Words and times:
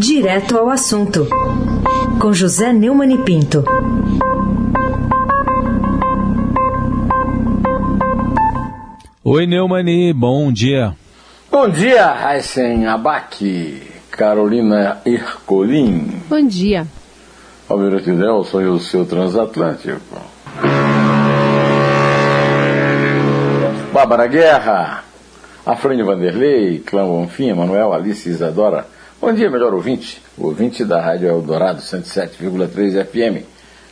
Direto 0.00 0.56
ao 0.56 0.70
assunto, 0.70 1.28
com 2.18 2.32
José 2.32 2.72
Neumann 2.72 3.12
e 3.12 3.18
Pinto. 3.18 3.62
Oi, 9.22 9.46
Neumani, 9.46 10.14
bom 10.14 10.50
dia. 10.50 10.96
Bom 11.50 11.68
dia, 11.68 12.14
Raíssen 12.14 12.86
Abac, 12.86 13.82
Carolina 14.10 15.02
Ercolim. 15.04 16.22
Bom 16.30 16.46
dia. 16.46 16.86
Almirante 17.68 18.10
Nelson 18.10 18.62
e 18.62 18.68
o 18.68 18.80
seu 18.80 19.04
transatlântico. 19.04 20.00
Bárbara 23.92 24.26
Guerra, 24.26 25.04
Afrânio 25.66 26.06
Vanderlei, 26.06 26.78
Clã 26.78 27.04
Bonfim, 27.04 27.52
Manuel, 27.52 27.92
Alice 27.92 28.26
Isadora. 28.26 28.86
Bom 29.20 29.34
dia, 29.34 29.50
melhor 29.50 29.74
ouvinte. 29.74 30.18
Ouvinte 30.38 30.82
da 30.82 30.98
Rádio 30.98 31.28
Eldorado 31.28 31.82
107,3 31.82 33.04
FM. 33.04 33.44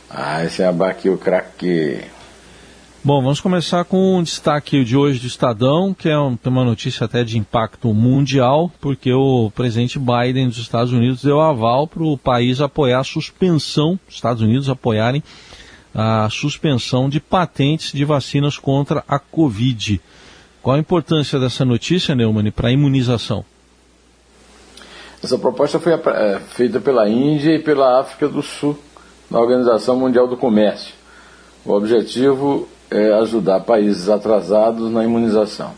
Ah, 0.09 0.43
esse 0.43 0.63
é 0.63 0.65
Abac, 0.65 1.07
o 1.07 1.19
craque. 1.19 2.01
Bom, 3.03 3.21
vamos 3.21 3.39
começar 3.39 3.85
com 3.85 4.17
um 4.17 4.23
destaque 4.23 4.83
de 4.83 4.97
hoje 4.97 5.19
do 5.19 5.27
Estadão, 5.27 5.93
que 5.93 6.09
é 6.09 6.17
um, 6.17 6.35
uma 6.45 6.65
notícia 6.65 7.05
até 7.05 7.23
de 7.23 7.37
impacto 7.37 7.93
mundial, 7.93 8.71
porque 8.81 9.13
o 9.13 9.51
presidente 9.51 9.99
Biden 9.99 10.47
dos 10.47 10.57
Estados 10.57 10.91
Unidos 10.91 11.21
deu 11.21 11.39
aval 11.39 11.85
para 11.85 12.03
o 12.03 12.17
país 12.17 12.59
apoiar 12.59 13.01
a 13.01 13.03
suspensão, 13.03 13.99
Estados 14.09 14.41
Unidos 14.41 14.67
apoiarem 14.67 15.21
a 15.93 16.27
suspensão 16.31 17.07
de 17.07 17.19
patentes 17.19 17.91
de 17.93 18.03
vacinas 18.03 18.57
contra 18.57 19.03
a 19.07 19.19
Covid. 19.19 20.01
Qual 20.59 20.75
a 20.75 20.79
importância 20.79 21.39
dessa 21.39 21.63
notícia, 21.63 22.15
Neumann, 22.15 22.49
para 22.49 22.69
a 22.69 22.71
imunização? 22.71 23.45
Essa 25.21 25.37
proposta 25.37 25.79
foi 25.79 25.93
é, 25.93 26.39
feita 26.51 26.79
pela 26.79 27.09
Índia 27.09 27.55
e 27.55 27.59
pela 27.59 27.99
África 27.99 28.27
do 28.27 28.41
Sul 28.41 28.77
na 29.29 29.39
Organização 29.39 29.97
Mundial 29.97 30.27
do 30.27 30.37
Comércio. 30.37 30.93
O 31.65 31.73
objetivo 31.73 32.67
é 32.89 33.11
ajudar 33.13 33.59
países 33.61 34.09
atrasados 34.09 34.89
na 34.89 35.03
imunização. 35.03 35.73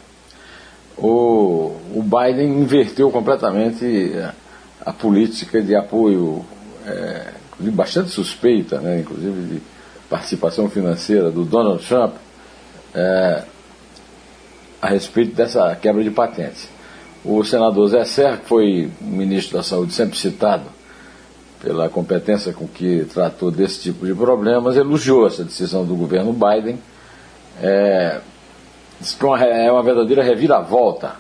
O, 0.96 1.76
o 1.96 2.04
Biden 2.04 2.62
inverteu 2.62 3.10
completamente 3.10 4.14
a, 4.16 4.34
a 4.92 4.94
política 4.94 5.60
de 5.62 5.76
apoio, 5.76 6.46
é, 6.86 7.34
bastante 7.60 8.12
suspeita, 8.12 8.80
né, 8.80 9.00
inclusive 9.00 9.56
de 9.56 9.62
participação 10.08 10.70
financeira 10.70 11.32
do 11.32 11.44
Donald 11.44 11.84
Trump 11.84 12.14
é, 12.94 13.44
a 14.80 14.88
respeito 14.88 15.34
dessa 15.34 15.76
quebra 15.76 16.04
de 16.04 16.12
patentes. 16.12 16.70
O 17.24 17.44
senador 17.44 17.88
Zé 17.88 18.04
Serra, 18.04 18.38
que 18.38 18.48
foi 18.48 18.90
ministro 19.00 19.58
da 19.58 19.64
Saúde 19.64 19.94
sempre 19.94 20.18
citado 20.18 20.64
pela 21.62 21.88
competência 21.88 22.52
com 22.52 22.68
que 22.68 23.06
tratou 23.14 23.52
desse 23.52 23.80
tipo 23.80 24.06
de 24.06 24.16
problemas, 24.16 24.76
elogiou 24.76 25.28
essa 25.28 25.44
decisão 25.44 25.86
do 25.86 25.96
governo 25.96 26.34
Biden 26.34 26.80
é, 27.62 28.20
é 29.40 29.72
uma 29.72 29.84
verdadeira 29.84 30.24
reviravolta. 30.24 31.16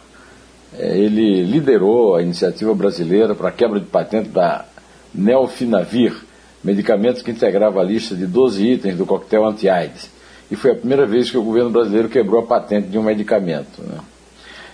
É, 0.78 0.98
ele 0.98 1.44
liderou 1.44 2.16
a 2.16 2.22
iniciativa 2.22 2.74
brasileira 2.74 3.36
para 3.36 3.50
a 3.50 3.52
quebra 3.52 3.80
de 3.80 3.86
patente 3.86 4.30
da 4.30 4.66
Nelfinavir, 5.14 6.16
medicamento 6.64 7.24
que 7.24 7.32
integrava 7.32 7.80
a 7.80 7.84
lista 7.84 8.16
de 8.16 8.26
12 8.26 8.66
itens 8.66 8.98
do 8.98 9.06
coquetel 9.06 9.46
anti-AIDS. 9.46 10.10
E 10.50 10.56
foi 10.56 10.72
a 10.72 10.76
primeira 10.76 11.06
vez 11.06 11.30
que 11.30 11.38
o 11.38 11.44
governo 11.44 11.70
brasileiro 11.70 12.10
quebrou 12.10 12.42
a 12.42 12.46
patente 12.46 12.88
de 12.88 12.98
um 12.98 13.04
medicamento. 13.04 13.82
Né? 13.82 14.00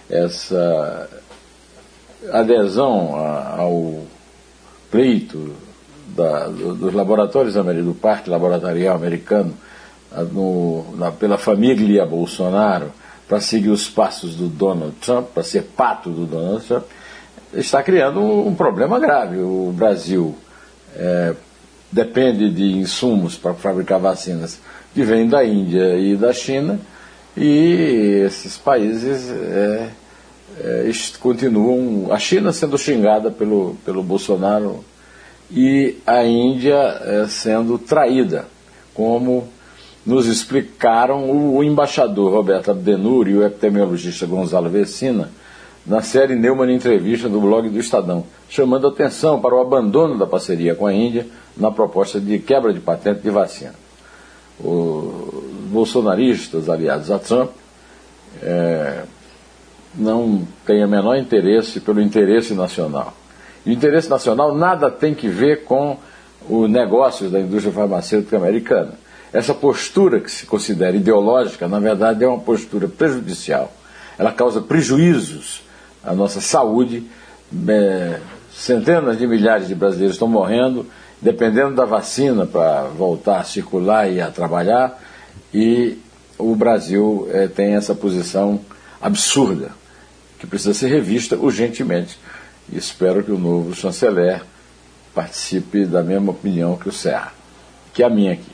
Essa 0.09 1.09
adesão 2.31 3.15
ao 3.15 4.03
pleito 4.89 5.53
da, 6.15 6.47
dos 6.47 6.93
laboratórios 6.93 7.55
do 7.55 7.93
Parque 7.93 8.29
Laboratorial 8.29 8.95
Americano 8.95 9.53
no, 10.31 10.95
na, 10.95 11.11
pela 11.11 11.37
família 11.37 12.05
Bolsonaro 12.05 12.91
para 13.27 13.41
seguir 13.41 13.69
os 13.69 13.89
passos 13.89 14.35
do 14.35 14.47
Donald 14.47 14.95
Trump, 15.01 15.27
para 15.33 15.43
ser 15.43 15.63
pato 15.63 16.09
do 16.09 16.25
Donald 16.25 16.65
Trump, 16.65 16.85
está 17.53 17.83
criando 17.83 18.21
um, 18.21 18.47
um 18.47 18.55
problema 18.55 18.99
grave. 18.99 19.37
O 19.37 19.73
Brasil 19.75 20.35
é, 20.95 21.33
depende 21.91 22.49
de 22.49 22.77
insumos 22.77 23.35
para 23.35 23.53
fabricar 23.53 23.99
vacinas 23.99 24.59
que 24.93 25.03
vêm 25.03 25.27
da 25.27 25.43
Índia 25.43 25.97
e 25.97 26.15
da 26.15 26.31
China, 26.31 26.79
e 27.37 28.23
esses 28.25 28.57
países 28.57 29.29
é, 29.29 29.89
é, 30.59 30.91
continuam. 31.19 32.11
A 32.11 32.17
China 32.17 32.51
sendo 32.51 32.77
xingada 32.77 33.29
pelo, 33.29 33.77
pelo 33.85 34.01
Bolsonaro 34.01 34.83
e 35.51 35.97
a 36.05 36.25
Índia 36.25 36.75
é, 36.75 37.27
sendo 37.27 37.77
traída, 37.77 38.47
como 38.93 39.47
nos 40.03 40.25
explicaram 40.25 41.29
o, 41.29 41.57
o 41.57 41.63
embaixador 41.63 42.31
Roberto 42.33 42.71
Abdenur 42.71 43.27
e 43.27 43.35
o 43.35 43.45
epidemiologista 43.45 44.25
Gonzalo 44.25 44.69
Vecina 44.69 45.29
na 45.85 46.01
série 46.01 46.35
Neumann 46.35 46.73
Entrevista 46.73 47.29
do 47.29 47.39
blog 47.39 47.69
do 47.69 47.79
Estadão, 47.79 48.25
chamando 48.49 48.87
atenção 48.87 49.39
para 49.39 49.55
o 49.55 49.61
abandono 49.61 50.17
da 50.17 50.25
parceria 50.25 50.75
com 50.75 50.87
a 50.87 50.93
Índia 50.93 51.27
na 51.55 51.71
proposta 51.71 52.19
de 52.19 52.39
quebra 52.39 52.73
de 52.73 52.79
patente 52.79 53.21
de 53.21 53.29
vacina. 53.29 53.75
Os 54.59 55.26
bolsonaristas 55.67 56.69
aliados 56.69 57.11
a 57.11 57.19
Trump 57.19 57.51
é, 58.41 59.03
não 59.95 60.47
têm 60.65 60.83
o 60.83 60.87
menor 60.87 61.17
interesse 61.17 61.79
pelo 61.79 62.01
interesse 62.01 62.53
nacional. 62.53 63.13
E 63.65 63.69
o 63.69 63.73
interesse 63.73 64.09
nacional 64.09 64.55
nada 64.55 64.89
tem 64.89 65.13
que 65.13 65.27
ver 65.27 65.63
com 65.63 65.97
o 66.49 66.67
negócio 66.67 67.29
da 67.29 67.39
indústria 67.39 67.73
farmacêutica 67.73 68.37
americana. 68.37 68.93
Essa 69.33 69.53
postura 69.53 70.19
que 70.19 70.31
se 70.31 70.45
considera 70.45 70.95
ideológica, 70.95 71.67
na 71.67 71.79
verdade, 71.79 72.23
é 72.23 72.27
uma 72.27 72.39
postura 72.39 72.87
prejudicial. 72.87 73.71
Ela 74.17 74.31
causa 74.31 74.61
prejuízos 74.61 75.63
à 76.03 76.13
nossa 76.13 76.39
saúde. 76.39 77.03
É, 77.67 78.19
centenas 78.53 79.17
de 79.17 79.27
milhares 79.27 79.67
de 79.67 79.75
brasileiros 79.75 80.15
estão 80.15 80.27
morrendo, 80.27 80.85
dependendo 81.21 81.75
da 81.75 81.85
vacina 81.85 82.45
para 82.45 82.83
voltar 82.83 83.39
a 83.39 83.43
circular 83.43 84.09
e 84.09 84.21
a 84.21 84.31
trabalhar. 84.31 84.99
E 85.53 85.97
o 86.37 86.55
Brasil 86.55 87.27
é, 87.31 87.47
tem 87.47 87.75
essa 87.75 87.95
posição 87.95 88.59
absurda, 89.01 89.71
que 90.39 90.45
precisa 90.45 90.73
ser 90.73 90.87
revista 90.87 91.35
urgentemente. 91.35 92.17
E 92.71 92.77
espero 92.77 93.23
que 93.23 93.31
o 93.31 93.37
novo 93.37 93.73
chanceler 93.75 94.43
participe 95.13 95.85
da 95.85 96.03
mesma 96.03 96.31
opinião 96.31 96.77
que 96.77 96.89
o 96.89 96.91
Serra, 96.91 97.33
que 97.93 98.03
é 98.03 98.05
a 98.05 98.09
minha 98.09 98.33
aqui. 98.33 98.51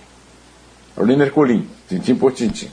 Carolina 0.96 1.26
Ercolim, 1.26 1.68
tintim 1.90 2.16
por 2.16 2.31
tintim. 2.31 2.70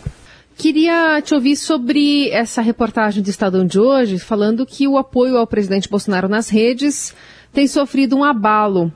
Queria 0.56 1.22
te 1.22 1.34
ouvir 1.34 1.56
sobre 1.56 2.28
essa 2.30 2.60
reportagem 2.60 3.22
de 3.22 3.30
Estadão 3.30 3.64
de 3.64 3.80
hoje, 3.80 4.18
falando 4.18 4.66
que 4.66 4.86
o 4.86 4.98
apoio 4.98 5.38
ao 5.38 5.46
presidente 5.46 5.88
Bolsonaro 5.88 6.28
nas 6.28 6.50
redes 6.50 7.14
tem 7.50 7.66
sofrido 7.66 8.14
um 8.14 8.22
abalo. 8.22 8.92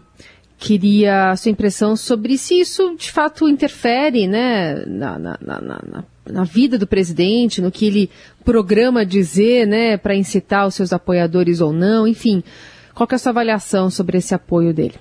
Queria 0.64 1.32
a 1.32 1.36
sua 1.36 1.50
impressão 1.50 1.94
sobre 1.94 2.38
se 2.38 2.58
isso 2.58 2.96
de 2.96 3.12
fato 3.12 3.46
interfere 3.46 4.26
né, 4.26 4.82
na, 4.86 5.18
na, 5.18 5.38
na, 5.42 6.04
na, 6.24 6.44
vida 6.44 6.78
do 6.78 6.86
presidente, 6.86 7.60
no 7.60 7.70
que 7.70 7.86
ele 7.86 8.10
programa 8.42 9.04
dizer 9.04 9.66
né, 9.66 9.98
para 9.98 10.14
incitar 10.14 10.66
os 10.66 10.74
seus 10.74 10.90
apoiadores 10.90 11.60
ou 11.60 11.70
não, 11.70 12.08
enfim. 12.08 12.42
Qual 12.94 13.06
é 13.12 13.14
a 13.14 13.18
sua 13.18 13.28
avaliação 13.28 13.90
sobre 13.90 14.16
esse 14.16 14.34
apoio 14.34 14.72
dele? 14.72 14.94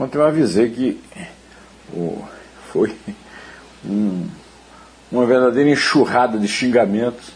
Ontem 0.00 0.16
eu 0.16 0.24
avisei 0.24 0.70
que 0.70 0.98
o 1.92 2.24
foi 2.72 2.96
um, 3.84 4.26
uma 5.12 5.26
verdadeira 5.26 5.68
enxurrada 5.68 6.38
de 6.38 6.48
xingamentos 6.48 7.28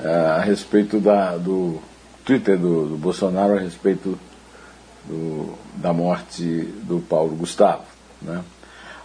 uh, 0.00 0.36
a 0.36 0.40
respeito 0.40 1.00
da, 1.00 1.34
do 1.38 1.80
Twitter 2.26 2.58
do, 2.58 2.88
do 2.88 2.96
Bolsonaro 2.98 3.54
a 3.54 3.58
respeito 3.58 4.18
do, 5.06 5.54
da 5.76 5.92
morte 5.92 6.42
do 6.82 7.00
Paulo 7.00 7.34
Gustavo. 7.34 7.82
Né? 8.20 8.40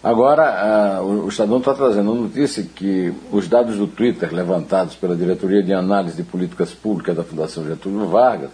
Agora, 0.04 1.02
uh, 1.02 1.04
o, 1.04 1.26
o 1.26 1.30
Estadão 1.30 1.58
está 1.58 1.74
trazendo 1.74 2.12
a 2.12 2.16
notícia 2.16 2.64
que 2.64 3.14
os 3.32 3.48
dados 3.48 3.78
do 3.78 3.88
Twitter 3.88 4.34
levantados 4.34 4.96
pela 4.96 5.16
Diretoria 5.16 5.64
de 5.64 5.74
Análise 5.74 6.16
de 6.16 6.24
Políticas 6.24 6.72
Públicas 6.72 7.16
da 7.16 7.24
Fundação 7.24 7.66
Getúlio 7.66 8.08
Vargas, 8.08 8.52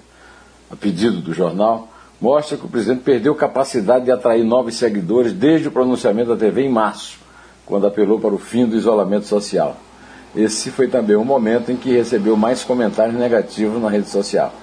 a 0.71 0.75
pedido 0.75 1.21
do 1.21 1.33
jornal, 1.33 1.89
mostra 2.19 2.57
que 2.57 2.65
o 2.65 2.69
presidente 2.69 3.03
perdeu 3.03 3.35
capacidade 3.35 4.05
de 4.05 4.11
atrair 4.11 4.43
novos 4.43 4.75
seguidores 4.75 5.33
desde 5.33 5.67
o 5.67 5.71
pronunciamento 5.71 6.29
da 6.29 6.37
TV 6.37 6.61
em 6.61 6.69
março, 6.69 7.19
quando 7.65 7.85
apelou 7.85 8.19
para 8.19 8.33
o 8.33 8.37
fim 8.37 8.65
do 8.65 8.77
isolamento 8.77 9.27
social. 9.27 9.75
Esse 10.35 10.71
foi 10.71 10.87
também 10.87 11.15
o 11.15 11.23
momento 11.23 11.71
em 11.71 11.75
que 11.75 11.91
recebeu 11.91 12.35
mais 12.35 12.63
comentários 12.63 13.15
negativos 13.15 13.81
na 13.81 13.89
rede 13.89 14.09
social. 14.09 14.53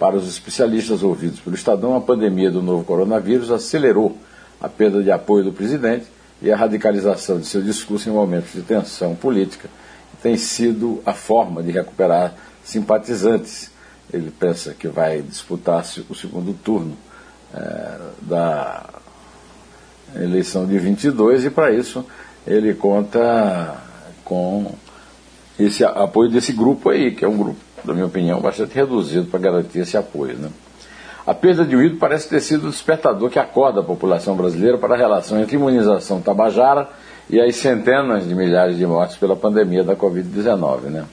Para 0.00 0.16
os 0.16 0.26
especialistas 0.26 1.02
ouvidos 1.02 1.40
pelo 1.40 1.54
Estadão, 1.54 1.94
a 1.94 2.00
pandemia 2.00 2.50
do 2.50 2.62
novo 2.62 2.82
coronavírus 2.84 3.50
acelerou 3.50 4.16
a 4.58 4.66
perda 4.66 5.02
de 5.02 5.10
apoio 5.10 5.44
do 5.44 5.52
presidente 5.52 6.06
e 6.40 6.50
a 6.50 6.56
radicalização 6.56 7.38
de 7.38 7.44
seu 7.44 7.60
discurso 7.60 8.08
em 8.08 8.12
momentos 8.12 8.54
de 8.54 8.62
tensão 8.62 9.14
política 9.14 9.68
tem 10.22 10.38
sido 10.38 11.02
a 11.04 11.12
forma 11.12 11.62
de 11.62 11.70
recuperar 11.70 12.34
simpatizantes. 12.64 13.70
Ele 14.10 14.30
pensa 14.30 14.72
que 14.72 14.88
vai 14.88 15.20
disputar 15.20 15.84
o 16.08 16.14
segundo 16.14 16.54
turno 16.54 16.96
é, 17.52 17.98
da 18.22 18.88
eleição 20.16 20.66
de 20.66 20.78
22 20.78 21.44
e 21.44 21.50
para 21.50 21.72
isso 21.72 22.06
ele 22.46 22.72
conta 22.72 23.76
com 24.24 24.72
esse 25.58 25.84
apoio 25.84 26.30
desse 26.30 26.54
grupo 26.54 26.88
aí, 26.88 27.14
que 27.14 27.22
é 27.22 27.28
um 27.28 27.36
grupo, 27.36 27.60
na 27.84 27.94
minha 27.94 28.06
opinião, 28.06 28.40
bastante 28.40 28.74
reduzido 28.74 29.26
para 29.26 29.40
garantir 29.40 29.80
esse 29.80 29.96
apoio. 29.96 30.36
Né? 30.36 30.48
A 31.26 31.34
perda 31.34 31.64
de 31.64 31.76
ídolo 31.76 31.98
parece 31.98 32.28
ter 32.28 32.40
sido 32.40 32.66
o 32.66 32.70
despertador 32.70 33.30
que 33.30 33.38
acorda 33.38 33.80
a 33.80 33.84
população 33.84 34.34
brasileira 34.36 34.78
para 34.78 34.94
a 34.94 34.98
relação 34.98 35.40
entre 35.40 35.56
imunização 35.56 36.20
tabajara 36.20 36.88
e 37.28 37.40
as 37.40 37.56
centenas 37.56 38.26
de 38.26 38.34
milhares 38.34 38.76
de 38.76 38.86
mortes 38.86 39.16
pela 39.16 39.36
pandemia 39.36 39.84
da 39.84 39.94
Covid-19. 39.94 40.82
Né? 40.84 41.04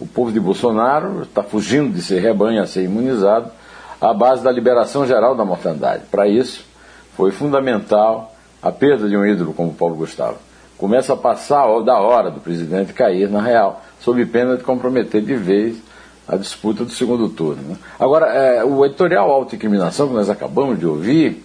O 0.00 0.06
povo 0.06 0.32
de 0.32 0.40
Bolsonaro 0.40 1.22
está 1.22 1.42
fugindo 1.42 1.92
de 1.92 2.02
ser 2.02 2.20
rebanho 2.20 2.62
a 2.62 2.66
ser 2.66 2.84
imunizado 2.84 3.50
à 4.00 4.12
base 4.14 4.42
da 4.42 4.50
liberação 4.50 5.06
geral 5.06 5.34
da 5.34 5.44
mortandade. 5.44 6.04
Para 6.10 6.26
isso, 6.26 6.64
foi 7.16 7.30
fundamental 7.30 8.34
a 8.62 8.72
perda 8.72 9.08
de 9.08 9.16
um 9.16 9.26
ídolo 9.26 9.52
como 9.52 9.74
Paulo 9.74 9.96
Gustavo. 9.96 10.38
Começa 10.78 11.12
a 11.12 11.16
passar 11.16 11.66
da 11.82 12.00
hora 12.00 12.30
do 12.30 12.40
presidente 12.40 12.92
cair 12.92 13.28
na 13.28 13.40
real, 13.40 13.82
sob 14.02 14.24
pena 14.26 14.56
de 14.56 14.62
comprometer 14.62 15.22
de 15.22 15.34
vez 15.34 15.76
a 16.28 16.36
disputa 16.36 16.84
do 16.84 16.90
segundo 16.90 17.28
turno. 17.28 17.62
Né? 17.70 17.76
Agora, 17.98 18.26
é, 18.26 18.64
o 18.64 18.84
editorial 18.84 19.30
Autoincriminação, 19.30 20.08
que 20.08 20.14
nós 20.14 20.28
acabamos 20.28 20.78
de 20.78 20.86
ouvir, 20.86 21.44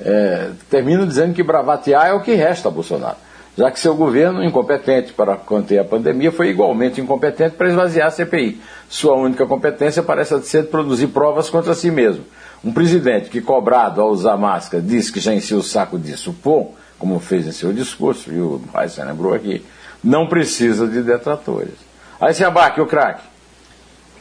é, 0.00 0.50
termina 0.70 1.06
dizendo 1.06 1.34
que 1.34 1.42
bravatear 1.42 2.06
é 2.06 2.12
o 2.12 2.20
que 2.20 2.34
resta 2.34 2.68
a 2.68 2.70
Bolsonaro 2.70 3.16
já 3.56 3.70
que 3.70 3.78
seu 3.78 3.94
governo, 3.94 4.42
incompetente 4.42 5.12
para 5.12 5.36
conter 5.36 5.78
a 5.78 5.84
pandemia, 5.84 6.32
foi 6.32 6.48
igualmente 6.48 7.00
incompetente 7.00 7.54
para 7.54 7.68
esvaziar 7.68 8.08
a 8.08 8.10
CPI. 8.10 8.60
Sua 8.88 9.14
única 9.14 9.46
competência 9.46 10.02
parece 10.02 10.40
ser 10.42 10.64
produzir 10.64 11.08
provas 11.08 11.48
contra 11.48 11.74
si 11.74 11.90
mesmo. 11.90 12.24
Um 12.64 12.72
presidente 12.72 13.30
que, 13.30 13.40
cobrado 13.40 14.00
ao 14.00 14.10
usar 14.10 14.36
máscara, 14.36 14.82
diz 14.82 15.10
que 15.10 15.20
já 15.20 15.32
encheu 15.32 15.58
o 15.58 15.62
saco 15.62 15.98
disso, 15.98 16.34
pô, 16.42 16.72
como 16.98 17.20
fez 17.20 17.46
em 17.46 17.52
seu 17.52 17.72
discurso, 17.72 18.32
e 18.32 18.40
o 18.40 18.60
Raíssa 18.72 19.04
lembrou 19.04 19.34
aqui, 19.34 19.64
não 20.02 20.26
precisa 20.26 20.86
de 20.88 21.02
detratores. 21.02 21.83
Aí 22.24 22.32
se 22.32 22.42
abaque 22.42 22.80
o 22.80 22.86
craque. 22.86 23.22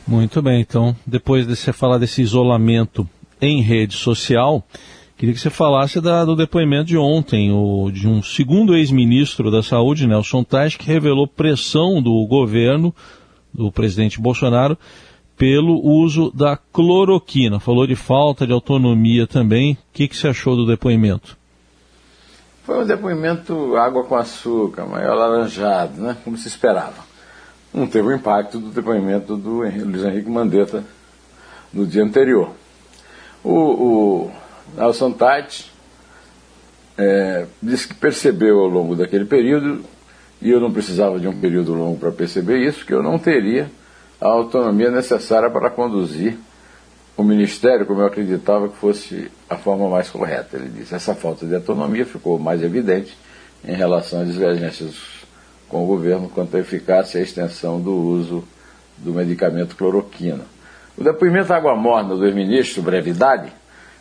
Muito 0.05 0.41
bem, 0.41 0.59
então, 0.59 0.93
depois 1.07 1.47
de 1.47 1.55
você 1.55 1.71
falar 1.71 1.97
desse 1.97 2.21
isolamento 2.21 3.07
em 3.41 3.61
rede 3.61 3.95
social, 3.95 4.63
Queria 5.15 5.35
que 5.35 5.39
você 5.39 5.49
falasse 5.49 6.01
da, 6.01 6.25
do 6.25 6.35
depoimento 6.35 6.85
de 6.85 6.97
ontem, 6.97 7.49
o, 7.49 7.89
de 7.89 8.09
um 8.09 8.21
segundo 8.21 8.75
ex-ministro 8.75 9.49
da 9.49 9.63
Saúde, 9.63 10.05
Nelson 10.05 10.43
Tais, 10.43 10.75
que 10.75 10.85
revelou 10.85 11.25
pressão 11.25 12.01
do 12.01 12.25
governo, 12.27 12.93
do 13.53 13.71
presidente 13.71 14.19
Bolsonaro, 14.19 14.77
pelo 15.37 15.79
uso 15.81 16.29
da 16.31 16.57
cloroquina. 16.57 17.57
Falou 17.57 17.87
de 17.87 17.95
falta 17.95 18.45
de 18.45 18.51
autonomia 18.51 19.25
também. 19.25 19.73
O 19.73 19.77
que, 19.93 20.09
que 20.09 20.17
você 20.17 20.27
achou 20.27 20.57
do 20.57 20.65
depoimento? 20.65 21.37
Foi 22.65 22.83
um 22.83 22.85
depoimento 22.85 23.77
água 23.77 24.03
com 24.03 24.15
açúcar, 24.15 24.85
maior 24.85 25.15
laranjado, 25.15 26.01
né? 26.01 26.17
como 26.25 26.35
se 26.35 26.49
esperava. 26.49 27.12
Não 27.73 27.87
teve 27.87 28.07
o 28.07 28.15
impacto 28.15 28.59
do 28.59 28.69
depoimento 28.69 29.35
do 29.35 29.49
Luiz 29.49 30.03
Henrique 30.03 30.29
Mandetta 30.29 30.83
no 31.73 31.87
dia 31.87 32.03
anterior. 32.03 32.51
O, 33.43 33.51
o 33.51 34.31
Nelson 34.77 35.11
Tate 35.11 35.71
é, 36.97 37.47
disse 37.61 37.87
que 37.87 37.95
percebeu 37.95 38.59
ao 38.59 38.67
longo 38.67 38.95
daquele 38.95 39.25
período, 39.25 39.83
e 40.39 40.51
eu 40.51 40.59
não 40.59 40.71
precisava 40.71 41.19
de 41.19 41.27
um 41.27 41.39
período 41.39 41.73
longo 41.73 41.97
para 41.97 42.11
perceber 42.11 42.59
isso, 42.59 42.85
que 42.85 42.93
eu 42.93 43.01
não 43.01 43.17
teria 43.17 43.71
a 44.21 44.27
autonomia 44.27 44.91
necessária 44.91 45.49
para 45.49 45.69
conduzir 45.69 46.37
o 47.17 47.23
Ministério 47.23 47.85
como 47.85 48.01
eu 48.01 48.07
acreditava 48.07 48.69
que 48.69 48.77
fosse 48.77 49.31
a 49.49 49.55
forma 49.55 49.89
mais 49.89 50.09
correta. 50.09 50.57
Ele 50.57 50.69
disse 50.69 50.95
essa 50.95 51.13
falta 51.15 51.45
de 51.45 51.55
autonomia 51.55 52.05
ficou 52.05 52.39
mais 52.39 52.63
evidente 52.63 53.17
em 53.65 53.73
relação 53.73 54.21
às 54.21 54.31
divergências 54.31 55.22
com 55.73 55.83
o 55.83 55.87
governo 55.87 56.29
quanto 56.29 56.55
à 56.55 56.59
eficácia 56.59 57.17
e 57.17 57.23
extensão 57.23 57.81
do 57.81 57.95
uso 57.95 58.43
do 58.95 59.11
medicamento 59.11 59.75
cloroquina. 59.75 60.45
O 60.95 61.03
depoimento 61.03 61.51
água 61.51 61.75
morna 61.75 62.15
do 62.15 62.23
ex-ministro 62.23 62.83
Brevidade 62.83 63.51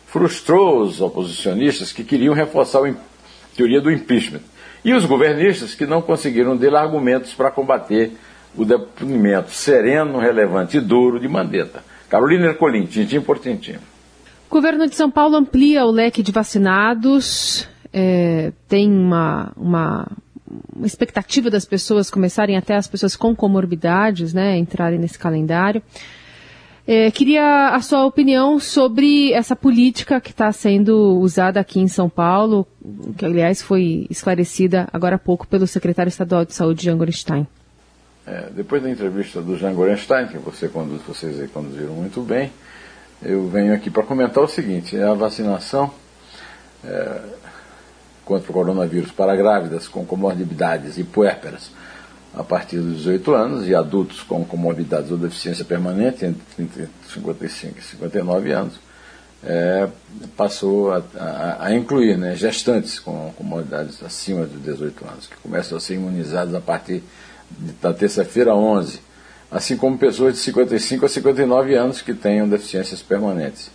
frustrou 0.05 0.83
os 0.83 1.01
oposicionistas 1.01 1.91
que 1.91 2.03
queriam 2.03 2.35
reforçar 2.35 2.85
a 2.85 2.93
teoria 3.57 3.81
do 3.81 3.91
impeachment 3.91 4.41
e 4.85 4.93
os 4.93 5.03
governistas 5.03 5.73
que 5.73 5.87
não 5.87 5.99
conseguiram 5.99 6.55
dele 6.55 6.77
argumentos 6.77 7.33
para 7.33 7.49
combater 7.49 8.11
o 8.55 8.63
depoimento 8.63 9.49
sereno, 9.49 10.19
relevante 10.19 10.77
e 10.77 10.79
duro 10.79 11.19
de 11.19 11.27
Mandetta. 11.27 11.83
Carolina 12.07 12.45
Ercolim, 12.45 12.85
tintim 12.85 13.19
por 13.19 13.39
tintim. 13.39 13.77
O 14.47 14.53
governo 14.53 14.87
de 14.87 14.93
São 14.93 15.09
Paulo 15.09 15.37
amplia 15.37 15.83
o 15.85 15.89
leque 15.89 16.21
de 16.21 16.31
vacinados, 16.31 17.67
é, 17.91 18.51
tem 18.67 18.91
uma, 18.91 19.51
uma, 19.57 20.07
uma, 20.75 20.85
expectativa 20.85 21.49
das 21.49 21.65
pessoas 21.65 22.09
começarem, 22.09 22.57
até 22.57 22.75
as 22.75 22.87
pessoas 22.87 23.15
com 23.15 23.35
comorbidades, 23.35 24.33
né, 24.33 24.57
entrarem 24.57 24.99
nesse 24.99 25.17
calendário. 25.17 25.81
É, 26.85 27.09
queria 27.11 27.69
a 27.69 27.81
sua 27.81 28.05
opinião 28.05 28.59
sobre 28.59 29.31
essa 29.31 29.55
política 29.55 30.19
que 30.19 30.31
está 30.31 30.51
sendo 30.51 31.17
usada 31.19 31.59
aqui 31.59 31.79
em 31.79 31.87
São 31.87 32.09
Paulo, 32.09 32.67
que 33.17 33.25
aliás 33.25 33.61
foi 33.61 34.05
esclarecida 34.09 34.89
agora 34.91 35.15
há 35.15 35.19
pouco 35.19 35.47
pelo 35.47 35.65
secretário 35.65 36.09
estadual 36.09 36.43
de 36.43 36.53
saúde, 36.53 36.83
Jean 36.83 36.97
Gorenstein. 36.97 37.47
É, 38.27 38.49
depois 38.53 38.83
da 38.83 38.89
entrevista 38.89 39.41
do 39.41 39.57
Jean 39.57 39.73
Gorenstein, 39.73 40.27
que 40.27 40.37
você 40.37 40.67
conduz, 40.67 41.01
vocês 41.03 41.49
conduziram 41.51 41.93
muito 41.93 42.21
bem, 42.21 42.51
eu 43.21 43.47
venho 43.47 43.73
aqui 43.73 43.89
para 43.89 44.03
comentar 44.03 44.43
o 44.43 44.47
seguinte: 44.47 44.97
a 44.97 45.13
vacinação 45.13 45.89
é, 46.83 47.21
contra 48.25 48.49
o 48.49 48.53
coronavírus 48.53 49.11
para 49.11 49.35
grávidas 49.35 49.87
com 49.87 50.05
comorbidades 50.05 50.97
e 50.97 51.03
puérperas 51.03 51.71
a 52.33 52.43
partir 52.43 52.77
dos 52.77 52.97
18 52.97 53.33
anos 53.33 53.67
e 53.67 53.75
adultos 53.75 54.21
com 54.23 54.43
comorbidades 54.43 55.11
ou 55.11 55.17
deficiência 55.17 55.63
permanente 55.63 56.25
entre 56.25 56.89
55 57.07 57.77
e 57.77 57.81
59 57.81 58.51
anos, 58.51 58.79
é, 59.43 59.87
passou 60.35 60.91
a, 60.91 61.03
a, 61.15 61.67
a, 61.67 61.75
incluir 61.75 62.17
né, 62.17 62.35
gestantes 62.35 62.97
com 62.97 63.31
comorbidades 63.37 64.01
acima 64.01 64.45
de 64.45 64.57
18 64.57 65.05
anos, 65.05 65.27
que 65.27 65.35
começam 65.37 65.77
a 65.77 65.81
ser 65.81 65.95
imunizados 65.95 66.55
a 66.55 66.61
partir 66.61 67.03
da 67.81 67.93
terça-feira 67.93 68.55
11, 68.55 68.99
assim 69.51 69.77
como 69.77 69.97
pessoas 69.97 70.33
de 70.33 70.39
55 70.39 71.05
a 71.05 71.09
59 71.09 71.75
anos 71.75 72.01
que 72.01 72.13
tenham 72.13 72.49
deficiências 72.49 73.01
permanentes. 73.01 73.69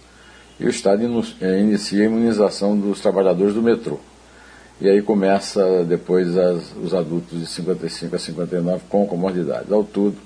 E 0.58 0.66
o 0.66 0.70
Estado 0.70 1.04
inicia 1.40 2.02
a 2.02 2.06
imunização 2.06 2.76
dos 2.76 3.00
trabalhadores 3.00 3.54
do 3.54 3.62
metrô. 3.62 4.00
E 4.80 4.88
aí 4.88 5.02
começa 5.02 5.84
depois 5.84 6.36
as, 6.36 6.72
os 6.80 6.94
adultos 6.94 7.40
de 7.40 7.46
55 7.46 8.14
a 8.14 8.18
59 8.18 8.82
com 8.88 9.06
comorbidades. 9.06 9.72
Ao 9.72 9.82
todo, 9.82 10.16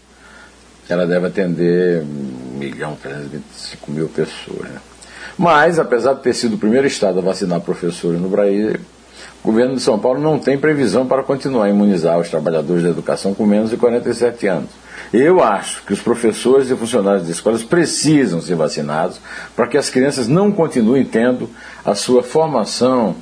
ela 0.88 1.06
deve 1.06 1.26
atender 1.26 2.02
1 2.02 2.58
milhão 2.58 2.96
325 2.96 3.90
mil 3.90 4.08
pessoas. 4.08 4.68
Né? 4.68 4.78
Mas, 5.38 5.78
apesar 5.78 6.14
de 6.14 6.22
ter 6.22 6.34
sido 6.34 6.56
o 6.56 6.58
primeiro 6.58 6.86
estado 6.86 7.18
a 7.18 7.22
vacinar 7.22 7.60
professores 7.60 8.20
no 8.20 8.28
Brasil, 8.28 8.76
o 9.42 9.46
governo 9.46 9.74
de 9.74 9.80
São 9.80 9.98
Paulo 9.98 10.20
não 10.20 10.38
tem 10.38 10.58
previsão 10.58 11.06
para 11.06 11.22
continuar 11.22 11.64
a 11.64 11.70
imunizar 11.70 12.18
os 12.18 12.28
trabalhadores 12.28 12.82
da 12.82 12.90
educação 12.90 13.34
com 13.34 13.46
menos 13.46 13.70
de 13.70 13.76
47 13.76 14.46
anos. 14.46 14.70
Eu 15.12 15.42
acho 15.42 15.82
que 15.84 15.92
os 15.92 16.00
professores 16.00 16.70
e 16.70 16.76
funcionários 16.76 17.26
de 17.26 17.32
escolas 17.32 17.62
precisam 17.62 18.40
ser 18.40 18.54
vacinados 18.54 19.18
para 19.56 19.66
que 19.66 19.76
as 19.76 19.90
crianças 19.90 20.28
não 20.28 20.52
continuem 20.52 21.04
tendo 21.04 21.50
a 21.84 21.94
sua 21.94 22.22
formação 22.22 23.16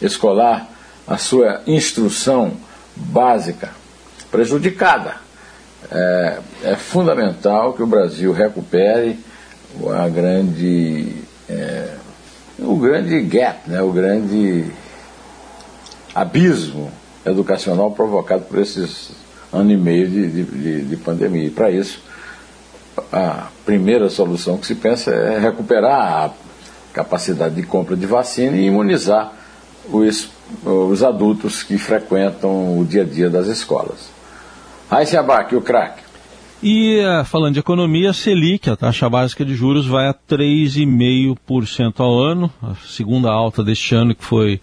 escolar 0.00 0.68
a 1.06 1.16
sua 1.16 1.62
instrução 1.66 2.52
básica 2.94 3.70
prejudicada. 4.30 5.16
É, 5.90 6.38
é 6.64 6.76
fundamental 6.76 7.72
que 7.72 7.82
o 7.82 7.86
Brasil 7.86 8.32
recupere 8.32 9.18
a 9.94 10.08
grande, 10.08 11.14
é, 11.48 11.94
o 12.58 12.76
grande 12.76 13.20
gap, 13.22 13.70
né, 13.70 13.80
o 13.82 13.92
grande 13.92 14.66
abismo 16.14 16.90
educacional 17.24 17.90
provocado 17.90 18.44
por 18.44 18.58
esses 18.58 19.10
ano 19.52 19.70
e 19.70 19.76
meio 19.76 20.08
de, 20.08 20.42
de, 20.44 20.82
de 20.82 20.96
pandemia. 20.96 21.44
E 21.46 21.50
para 21.50 21.70
isso, 21.70 22.00
a 23.12 23.48
primeira 23.64 24.08
solução 24.08 24.58
que 24.58 24.66
se 24.66 24.74
pensa 24.74 25.10
é 25.10 25.38
recuperar 25.38 26.24
a 26.24 26.30
capacidade 26.92 27.54
de 27.54 27.62
compra 27.62 27.96
de 27.96 28.06
vacina 28.06 28.56
e 28.56 28.66
imunizar 28.66 29.32
os 29.88 30.28
os 30.64 31.02
adultos 31.02 31.62
que 31.62 31.78
frequentam 31.78 32.78
o 32.78 32.84
dia 32.84 33.02
a 33.02 33.04
dia 33.04 33.28
das 33.28 33.46
escolas. 33.46 34.10
Aí 34.90 35.04
se 35.06 35.16
abaque 35.16 35.56
o 35.56 35.60
craque. 35.60 36.02
E 36.62 37.00
uh, 37.00 37.24
falando 37.24 37.54
de 37.54 37.60
economia, 37.60 38.10
a 38.10 38.14
Selic, 38.14 38.70
a 38.70 38.76
taxa 38.76 39.08
básica 39.10 39.44
de 39.44 39.54
juros, 39.54 39.86
vai 39.86 40.08
a 40.08 40.14
3,5% 40.14 42.00
ao 42.00 42.18
ano, 42.18 42.50
a 42.62 42.74
segunda 42.86 43.30
alta 43.30 43.62
deste 43.62 43.94
ano 43.94 44.14
que 44.14 44.24
foi 44.24 44.60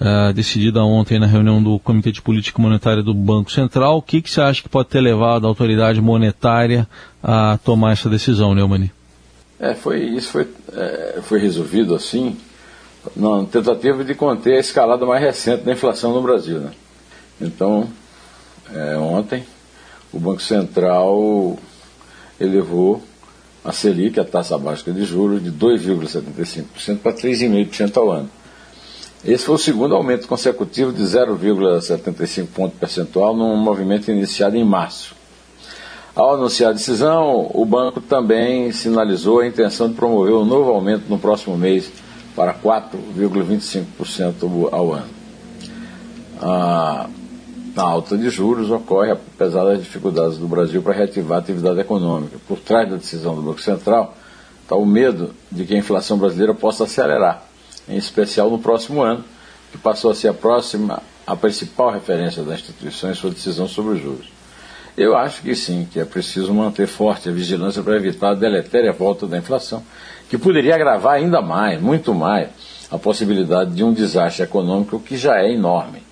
uh, 0.00 0.32
decidida 0.32 0.82
ontem 0.82 1.18
na 1.18 1.26
reunião 1.26 1.62
do 1.62 1.78
Comitê 1.78 2.10
de 2.10 2.20
Política 2.20 2.60
Monetária 2.60 3.02
do 3.02 3.14
Banco 3.14 3.52
Central. 3.52 3.98
O 3.98 4.02
que, 4.02 4.20
que 4.20 4.30
você 4.30 4.40
acha 4.40 4.62
que 4.62 4.68
pode 4.68 4.88
ter 4.88 5.00
levado 5.00 5.46
a 5.46 5.48
autoridade 5.48 6.00
monetária 6.00 6.88
a 7.22 7.58
tomar 7.64 7.92
essa 7.92 8.08
decisão, 8.08 8.54
Neumani? 8.54 8.90
É, 9.60 9.74
foi, 9.74 10.02
isso 10.04 10.32
foi, 10.32 10.48
é, 10.72 11.20
foi 11.22 11.38
resolvido 11.38 11.94
assim 11.94 12.36
na 13.16 13.44
tentativa 13.44 14.04
de 14.04 14.14
conter 14.14 14.56
a 14.56 14.60
escalada 14.60 15.04
mais 15.06 15.22
recente 15.22 15.64
da 15.64 15.72
inflação 15.72 16.12
no 16.12 16.22
Brasil. 16.22 16.58
Né? 16.60 16.70
Então, 17.40 17.88
é, 18.72 18.96
ontem, 18.96 19.44
o 20.12 20.18
Banco 20.18 20.42
Central 20.42 21.58
elevou 22.40 23.02
a 23.64 23.72
Selic, 23.72 24.18
a 24.18 24.24
taxa 24.24 24.56
básica 24.56 24.92
de 24.92 25.04
juros, 25.04 25.42
de 25.42 25.50
2,75% 25.50 26.98
para 26.98 27.12
3,5% 27.12 27.96
ao 27.96 28.10
ano. 28.10 28.30
Esse 29.24 29.44
foi 29.44 29.56
o 29.56 29.58
segundo 29.58 29.94
aumento 29.94 30.28
consecutivo 30.28 30.92
de 30.92 31.02
0,75 31.02 32.46
ponto 32.54 32.76
percentual 32.76 33.36
num 33.36 33.56
movimento 33.56 34.10
iniciado 34.10 34.56
em 34.56 34.64
março. 34.64 35.16
Ao 36.14 36.34
anunciar 36.34 36.70
a 36.70 36.72
decisão, 36.72 37.50
o 37.52 37.64
banco 37.64 38.00
também 38.00 38.72
sinalizou 38.72 39.40
a 39.40 39.46
intenção 39.46 39.88
de 39.88 39.94
promover 39.94 40.34
um 40.34 40.44
novo 40.44 40.70
aumento 40.70 41.04
no 41.08 41.18
próximo 41.18 41.56
mês 41.56 41.90
para 42.38 42.54
4,25% 42.54 44.68
ao 44.70 44.92
ano. 44.92 45.08
A, 46.40 47.08
alta 47.76 48.16
de 48.16 48.30
juros 48.30 48.70
ocorre 48.70 49.10
apesar 49.10 49.64
das 49.64 49.80
dificuldades 49.80 50.38
do 50.38 50.46
Brasil 50.46 50.80
para 50.80 50.94
reativar 50.94 51.38
a 51.38 51.40
atividade 51.40 51.80
econômica. 51.80 52.36
Por 52.46 52.60
trás 52.60 52.88
da 52.88 52.94
decisão 52.94 53.34
do 53.34 53.42
Banco 53.42 53.60
Central 53.60 54.16
está 54.62 54.76
o 54.76 54.86
medo 54.86 55.34
de 55.50 55.64
que 55.64 55.74
a 55.74 55.78
inflação 55.78 56.16
brasileira 56.16 56.54
possa 56.54 56.84
acelerar, 56.84 57.42
em 57.88 57.96
especial 57.96 58.48
no 58.48 58.60
próximo 58.60 59.02
ano, 59.02 59.24
que 59.72 59.78
passou 59.78 60.12
a 60.12 60.14
ser 60.14 60.28
a 60.28 60.34
próxima, 60.34 61.02
a 61.26 61.34
principal 61.34 61.90
referência 61.90 62.44
da 62.44 62.54
instituição 62.54 63.10
em 63.10 63.14
sua 63.14 63.30
decisão 63.30 63.66
sobre 63.66 63.94
os 63.94 64.00
juros. 64.00 64.37
Eu 64.98 65.16
acho 65.16 65.42
que 65.42 65.54
sim, 65.54 65.86
que 65.88 66.00
é 66.00 66.04
preciso 66.04 66.52
manter 66.52 66.88
forte 66.88 67.28
a 67.28 67.32
vigilância 67.32 67.80
para 67.84 67.94
evitar 67.94 68.30
a 68.30 68.34
deletéria 68.34 68.92
volta 68.92 69.28
da 69.28 69.38
inflação 69.38 69.80
que 70.28 70.36
poderia 70.36 70.74
agravar 70.74 71.14
ainda 71.14 71.40
mais, 71.40 71.80
muito 71.80 72.12
mais, 72.12 72.48
a 72.90 72.98
possibilidade 72.98 73.70
de 73.70 73.84
um 73.84 73.92
desastre 73.92 74.42
econômico 74.42 74.98
que 74.98 75.16
já 75.16 75.40
é 75.40 75.52
enorme. 75.52 76.02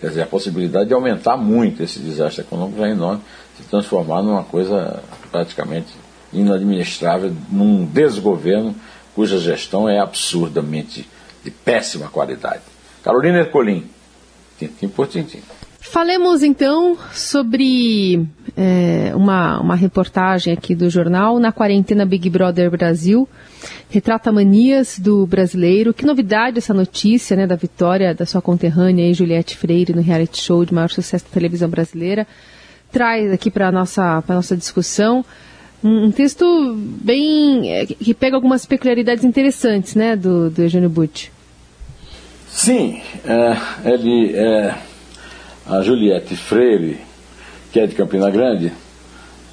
Quer 0.00 0.08
dizer, 0.08 0.22
a 0.22 0.26
possibilidade 0.26 0.88
de 0.88 0.94
aumentar 0.94 1.36
muito 1.36 1.84
esse 1.84 2.00
desastre 2.00 2.42
econômico 2.42 2.80
já 2.80 2.88
é 2.88 2.90
enorme, 2.90 3.22
se 3.56 3.62
transformar 3.62 4.22
numa 4.22 4.42
coisa 4.42 5.00
praticamente 5.30 5.94
inadministrável, 6.32 7.32
num 7.48 7.86
desgoverno 7.86 8.74
cuja 9.14 9.38
gestão 9.38 9.88
é 9.88 10.00
absurdamente 10.00 11.08
de 11.44 11.50
péssima 11.52 12.08
qualidade. 12.08 12.62
Carolina 13.04 13.38
Ercolim, 13.38 13.88
tintim 14.58 14.88
por 14.88 15.06
tintim. 15.06 15.42
Falemos 15.90 16.42
então 16.42 16.98
sobre 17.12 18.26
é, 18.56 19.12
uma, 19.14 19.60
uma 19.60 19.74
reportagem 19.76 20.52
aqui 20.52 20.74
do 20.74 20.90
jornal 20.90 21.38
na 21.38 21.52
quarentena 21.52 22.04
Big 22.04 22.28
Brother 22.28 22.70
Brasil. 22.70 23.26
Retrata 23.88 24.32
manias 24.32 24.98
do 24.98 25.26
brasileiro. 25.26 25.94
Que 25.94 26.04
novidade 26.04 26.58
essa 26.58 26.74
notícia 26.74 27.36
né, 27.36 27.46
da 27.46 27.54
vitória 27.54 28.12
da 28.12 28.26
sua 28.26 28.42
conterrânea 28.42 29.06
aí, 29.06 29.14
Juliette 29.14 29.56
Freire 29.56 29.94
no 29.94 30.02
reality 30.02 30.42
show 30.42 30.64
de 30.64 30.74
maior 30.74 30.90
sucesso 30.90 31.24
da 31.24 31.30
televisão 31.30 31.68
brasileira. 31.68 32.26
Traz 32.90 33.32
aqui 33.32 33.50
para 33.50 33.68
a 33.68 33.72
nossa, 33.72 34.22
nossa 34.28 34.56
discussão 34.56 35.24
um, 35.84 36.10
texto 36.10 36.74
bem. 36.76 37.72
É, 37.72 37.86
que 37.86 38.12
pega 38.12 38.34
algumas 38.34 38.66
peculiaridades 38.66 39.24
interessantes 39.24 39.94
né, 39.94 40.16
do, 40.16 40.50
do 40.50 40.62
Eugênio 40.62 40.90
Butti. 40.90 41.30
Sim, 42.48 43.00
é, 43.24 43.56
ele. 43.88 44.34
É 44.34 44.74
a 45.68 45.82
Juliette 45.82 46.36
Freire, 46.36 47.00
que 47.72 47.80
é 47.80 47.86
de 47.86 47.94
Campina 47.94 48.30
Grande, 48.30 48.72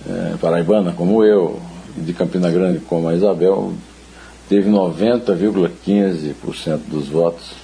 é, 0.07 0.35
paraibana 0.39 0.91
como 0.91 1.23
eu, 1.23 1.59
e 1.97 2.01
de 2.01 2.13
Campina 2.13 2.51
Grande 2.51 2.77
como 2.79 3.07
a 3.07 3.15
Isabel, 3.15 3.73
teve 4.47 4.69
90,15% 4.69 6.81
dos 6.87 7.07
votos. 7.07 7.63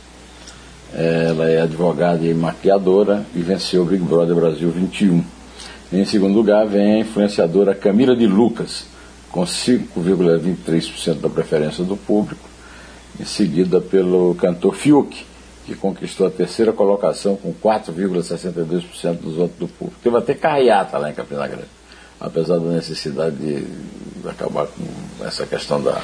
Ela 0.92 1.48
é 1.50 1.62
advogada 1.62 2.26
e 2.26 2.34
maquiadora 2.34 3.24
e 3.36 3.42
venceu 3.42 3.84
o 3.84 3.86
Big 3.86 4.04
Brother 4.04 4.36
Brasil 4.36 4.72
21. 4.72 5.24
Em 5.94 6.06
segundo 6.06 6.34
lugar 6.34 6.66
vem 6.66 6.96
a 6.96 7.00
influenciadora 7.00 7.76
Camila 7.76 8.16
de 8.16 8.26
Lucas, 8.26 8.88
com 9.32 9.44
5,23% 9.44 11.22
da 11.22 11.30
preferência 11.30 11.84
do 11.84 11.96
público, 11.96 12.50
em 13.20 13.26
seguida 13.26 13.80
pelo 13.80 14.34
cantor 14.36 14.74
Fiuk, 14.74 15.24
que 15.70 15.76
conquistou 15.76 16.26
a 16.26 16.32
terceira 16.32 16.74
colocação 16.74 17.36
com 17.36 17.54
4,62% 17.54 19.18
dos 19.18 19.36
votos 19.36 19.56
do 19.60 19.68
público. 19.68 20.00
Teve 20.02 20.18
até 20.18 20.34
carreata 20.34 20.98
lá 20.98 21.12
em 21.12 21.14
Campina 21.14 21.48
Grande, 21.48 21.70
apesar 22.20 22.58
da 22.58 22.72
necessidade 22.72 23.36
de 23.36 23.68
acabar 24.28 24.66
com 24.66 25.26
essa 25.26 25.46
questão 25.46 25.80
da, 25.80 26.02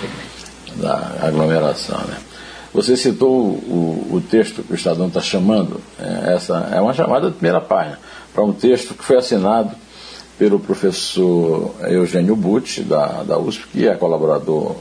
da 0.76 1.16
aglomeração. 1.24 1.98
Né? 2.02 2.18
Você 2.76 2.96
citou 2.96 3.32
o, 3.32 4.08
o, 4.12 4.22
texto 4.22 4.62
que 4.62 4.74
o 4.74 4.76
Estadão 4.76 5.08
está 5.08 5.20
chamando, 5.20 5.82
é, 6.00 6.36
essa 6.36 6.70
é 6.72 6.80
uma 6.80 6.94
chamada 6.94 7.28
de 7.32 7.34
primeira 7.34 7.60
página, 7.60 7.98
para 8.32 8.44
um 8.44 8.54
texto 8.54 8.94
que 8.94 9.04
foi 9.04 9.18
assinado 9.18 9.72
pelo 10.38 10.60
professor 10.60 11.74
Eugênio 11.88 12.36
Butti, 12.36 12.84
da, 12.84 13.24
da 13.24 13.40
USP, 13.40 13.68
que 13.70 13.88
é 13.88 13.96
colaborador 13.96 14.76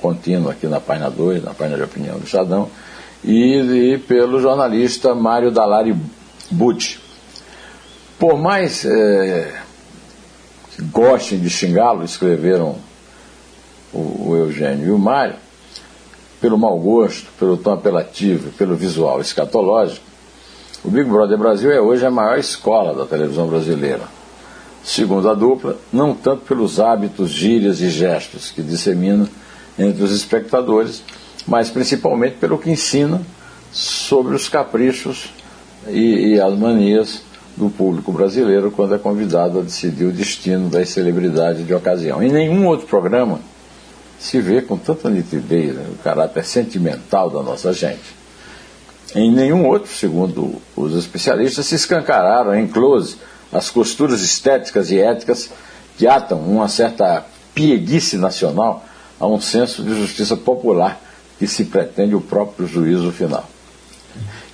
contínuo 0.00 0.50
aqui 0.50 0.66
na 0.66 0.80
página 0.80 1.10
2, 1.10 1.44
na 1.44 1.52
página 1.52 1.76
de 1.76 1.82
opinião 1.82 2.18
do 2.18 2.24
Estadão, 2.24 2.70
e, 3.24 3.92
e 3.94 3.98
pelo 3.98 4.40
jornalista 4.40 5.14
Mário 5.14 5.50
Dalari 5.50 5.96
Butti. 6.50 7.00
Por 8.18 8.38
mais 8.38 8.84
é, 8.84 9.62
que 10.74 10.82
gostem 10.82 11.38
de 11.38 11.48
xingá-lo, 11.48 12.04
escreveram 12.04 12.76
o, 13.92 14.30
o 14.30 14.36
Eugênio 14.36 14.88
e 14.88 14.90
o 14.90 14.98
Mário, 14.98 15.36
pelo 16.40 16.58
mau 16.58 16.78
gosto, 16.78 17.26
pelo 17.38 17.56
tom 17.56 17.72
apelativo, 17.72 18.50
pelo 18.52 18.74
visual 18.74 19.20
escatológico, 19.20 20.10
o 20.82 20.90
Big 20.90 21.08
Brother 21.08 21.36
Brasil 21.36 21.70
é 21.70 21.80
hoje 21.80 22.06
a 22.06 22.10
maior 22.10 22.38
escola 22.38 22.94
da 22.94 23.04
televisão 23.04 23.46
brasileira. 23.46 24.04
Segundo 24.82 25.28
a 25.28 25.34
dupla, 25.34 25.76
não 25.92 26.14
tanto 26.14 26.46
pelos 26.46 26.80
hábitos, 26.80 27.30
gírias 27.30 27.82
e 27.82 27.90
gestos 27.90 28.50
que 28.50 28.62
dissemina 28.62 29.28
entre 29.78 30.02
os 30.02 30.10
espectadores, 30.10 31.02
mas 31.46 31.70
principalmente 31.70 32.36
pelo 32.36 32.58
que 32.58 32.70
ensina 32.70 33.20
sobre 33.72 34.34
os 34.34 34.48
caprichos 34.48 35.32
e, 35.88 36.34
e 36.34 36.40
as 36.40 36.56
manias 36.58 37.22
do 37.56 37.68
público 37.68 38.12
brasileiro 38.12 38.70
quando 38.70 38.94
é 38.94 38.98
convidado 38.98 39.58
a 39.58 39.62
decidir 39.62 40.04
o 40.04 40.12
destino 40.12 40.68
das 40.68 40.88
celebridades 40.88 41.66
de 41.66 41.74
ocasião. 41.74 42.22
Em 42.22 42.30
nenhum 42.30 42.66
outro 42.66 42.86
programa 42.86 43.40
se 44.18 44.40
vê 44.40 44.60
com 44.60 44.76
tanta 44.76 45.08
nitidez 45.08 45.74
né, 45.74 45.86
o 45.90 46.02
caráter 46.02 46.44
sentimental 46.44 47.30
da 47.30 47.42
nossa 47.42 47.72
gente. 47.72 48.20
Em 49.14 49.32
nenhum 49.32 49.66
outro, 49.66 49.92
segundo 49.92 50.60
os 50.76 50.96
especialistas, 50.96 51.66
se 51.66 51.74
escancararam 51.74 52.54
em 52.54 52.68
close 52.68 53.16
as 53.52 53.68
costuras 53.68 54.20
estéticas 54.22 54.90
e 54.90 55.00
éticas 55.00 55.50
que 55.96 56.06
atam 56.06 56.38
uma 56.40 56.68
certa 56.68 57.24
pieguice 57.54 58.16
nacional 58.16 58.84
a 59.18 59.26
um 59.26 59.40
senso 59.40 59.82
de 59.82 59.94
justiça 59.94 60.36
popular 60.36 61.00
que 61.40 61.46
se 61.46 61.64
pretende 61.64 62.14
o 62.14 62.20
próprio 62.20 62.68
juízo 62.68 63.10
final. 63.10 63.48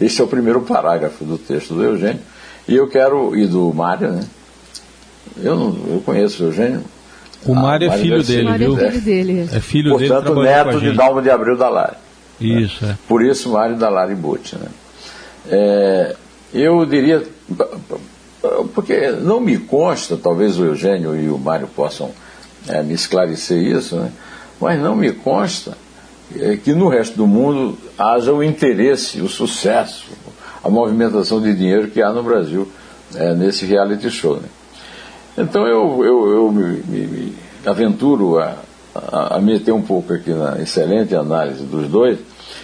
Este 0.01 0.21
é 0.21 0.25
o 0.25 0.29
primeiro 0.29 0.61
parágrafo 0.61 1.25
do 1.25 1.37
texto 1.37 1.75
do 1.75 1.83
Eugênio. 1.83 2.21
E 2.69 2.77
eu 2.77 2.87
quero, 2.89 3.37
e 3.37 3.45
do 3.45 3.75
Mário, 3.75 4.13
né? 4.13 4.25
Eu, 5.43 5.57
não, 5.57 5.77
eu 5.89 6.01
conheço 6.07 6.45
o 6.45 6.47
Eugênio. 6.47 6.85
O 7.45 7.57
Mário 7.57 7.91
é 7.91 7.99
filho 7.99 8.23
dele, 8.23 8.57
viu? 8.57 8.79
É 8.79 8.91
filho 8.93 9.01
dele. 9.01 9.49
É 9.53 9.61
filho 9.61 9.99
Portanto, 9.99 10.33
dele. 10.33 10.47
neto 10.47 10.81
de 10.81 10.93
Dalma 10.93 11.21
de 11.21 11.29
Abril 11.29 11.57
da 11.57 11.69
Lari. 11.69 11.97
Isso, 12.41 12.87
né? 12.87 12.93
é. 12.93 12.99
Por 13.09 13.21
isso, 13.21 13.51
Mário 13.51 13.77
da 13.77 13.89
Lari 13.89 14.15
Butti, 14.15 14.55
né? 14.55 14.69
É, 15.51 16.17
eu 16.55 16.87
diria, 16.87 17.21
porque 18.77 19.11
não 19.11 19.41
me 19.41 19.59
consta, 19.59 20.17
talvez 20.17 20.57
o 20.57 20.65
Eugênio 20.65 21.21
e 21.21 21.29
o 21.29 21.37
Mário 21.37 21.67
possam 21.67 22.13
é, 22.69 22.81
me 22.81 22.95
esclarecer 22.95 23.59
isso, 23.59 23.97
né? 23.97 24.13
mas 24.61 24.81
não 24.81 24.95
me 24.95 25.11
consta 25.11 25.77
é, 26.35 26.57
que 26.57 26.73
no 26.73 26.89
resto 26.89 27.17
do 27.17 27.27
mundo 27.27 27.79
haja 27.99 28.33
o 28.33 28.43
interesse, 28.43 29.21
o 29.21 29.29
sucesso, 29.29 30.07
a 30.63 30.69
movimentação 30.69 31.41
de 31.41 31.55
dinheiro 31.55 31.89
que 31.89 32.03
há 32.03 32.11
no 32.11 32.23
Brasil 32.23 32.69
é, 33.15 33.35
nesse 33.35 33.65
reality 33.65 34.11
show. 34.11 34.37
Né? 34.37 34.49
Então 35.39 35.67
eu, 35.67 36.05
eu, 36.05 36.33
eu 36.33 36.53
me, 36.53 36.83
me, 36.89 37.07
me 37.07 37.35
aventuro 37.65 38.39
a, 38.39 38.57
a, 38.95 39.37
a, 39.37 39.41
meter 39.41 39.73
um 39.73 39.83
pouco 39.83 40.13
aqui 40.13 40.31
na 40.31 40.61
excelente 40.61 41.15
análise 41.15 41.63
dos 41.63 41.89
dois 41.89 42.19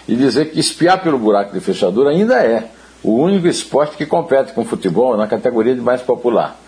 e 0.09 0.17
dizer 0.17 0.51
que 0.51 0.59
espiar 0.59 1.03
pelo 1.03 1.19
buraco 1.19 1.53
de 1.53 1.61
fechadura 1.61 2.11
ainda 2.11 2.35
é 2.43 2.71
o 3.03 3.15
único 3.15 3.47
esporte 3.47 3.97
que 3.97 4.07
compete 4.07 4.53
com 4.53 4.63
o 4.63 4.65
futebol 4.65 5.17
na 5.17 5.27
categoria 5.27 5.75
de 5.75 5.81
mais 5.81 6.01
popular. 6.01 6.59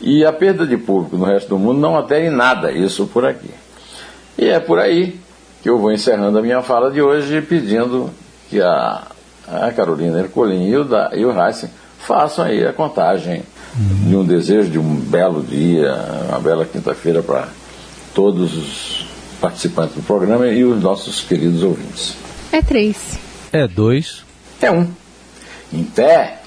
E 0.00 0.24
a 0.24 0.32
perda 0.32 0.66
de 0.66 0.76
público 0.78 1.16
no 1.16 1.26
resto 1.26 1.50
do 1.50 1.58
mundo 1.58 1.78
não 1.78 1.94
altera 1.94 2.24
em 2.24 2.30
nada 2.30 2.72
isso 2.72 3.06
por 3.06 3.24
aqui. 3.24 3.50
E 4.38 4.46
é 4.46 4.58
por 4.58 4.78
aí 4.78 5.20
que 5.62 5.68
eu 5.68 5.78
vou 5.78 5.92
encerrando 5.92 6.38
a 6.38 6.42
minha 6.42 6.62
fala 6.62 6.90
de 6.90 7.02
hoje 7.02 7.40
pedindo 7.42 8.10
que 8.48 8.60
a, 8.60 9.06
a 9.46 9.70
Carolina 9.72 10.18
Ercolim 10.20 10.68
e 10.68 10.76
o, 10.76 10.84
da, 10.84 11.10
e 11.14 11.24
o 11.24 11.30
Heisen 11.30 11.70
façam 11.98 12.44
aí 12.44 12.66
a 12.66 12.72
contagem 12.72 13.42
uhum. 13.78 14.08
de 14.08 14.16
um 14.16 14.24
desejo 14.24 14.70
de 14.70 14.78
um 14.78 14.94
belo 14.94 15.42
dia, 15.42 15.94
uma 16.28 16.40
bela 16.40 16.64
quinta-feira 16.64 17.22
para 17.22 17.48
todos 18.14 18.56
os 18.56 19.06
participantes 19.40 19.94
do 19.94 20.02
programa 20.02 20.46
e 20.48 20.64
os 20.64 20.82
nossos 20.82 21.22
queridos 21.22 21.62
ouvintes. 21.62 22.14
É 22.52 22.60
três. 22.60 23.18
É 23.52 23.66
dois. 23.66 24.24
É 24.60 24.70
um. 24.70 24.88
Em 25.72 25.84
pé. 25.84 26.39